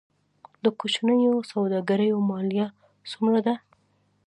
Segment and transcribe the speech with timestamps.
[0.63, 2.67] د کوچنیو سوداګریو مالیه
[3.11, 3.55] څومره ده؟